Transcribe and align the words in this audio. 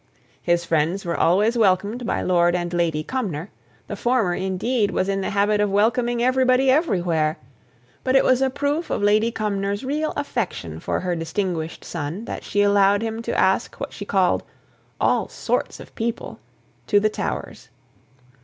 His 0.41 0.65
friends 0.65 1.05
were 1.05 1.15
always 1.15 1.55
welcomed 1.55 2.07
by 2.07 2.23
Lord 2.23 2.55
and 2.55 2.73
Lady 2.73 3.03
Cumnor; 3.03 3.51
the 3.85 3.95
former, 3.95 4.33
indeed, 4.33 4.89
was 4.89 5.07
in 5.07 5.21
the 5.21 5.29
habit 5.29 5.61
of 5.61 5.69
welcoming 5.69 6.23
everybody 6.23 6.71
everywhere; 6.71 7.37
but 8.03 8.15
it 8.15 8.23
was 8.23 8.41
a 8.41 8.49
proof 8.49 8.89
of 8.89 9.03
Lady 9.03 9.31
Cumnor's 9.31 9.83
real 9.85 10.11
affection 10.17 10.79
for 10.79 11.01
her 11.01 11.15
distinguished 11.15 11.85
son, 11.85 12.25
that 12.25 12.43
she 12.43 12.63
allowed 12.63 13.03
him 13.03 13.21
to 13.21 13.39
ask 13.39 13.79
what 13.79 13.93
she 13.93 14.03
called 14.03 14.41
"all 14.99 15.27
sorts 15.27 15.79
of 15.79 15.93
people" 15.93 16.39
to 16.87 16.99
the 16.99 17.07
Towers. 17.07 17.69